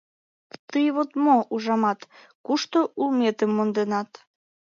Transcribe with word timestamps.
—Тый 0.69 0.87
вот 0.95 1.11
мо, 1.23 1.37
ужамат, 1.53 1.99
кушто 2.45 2.79
улметым 3.01 3.51
монденат. 3.57 4.11